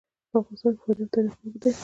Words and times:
په 0.29 0.35
افغانستان 0.39 0.73
کې 0.79 0.79
د 0.79 0.81
فاریاب 0.85 1.09
تاریخ 1.15 1.33
اوږد 1.37 1.57
دی. 1.61 1.71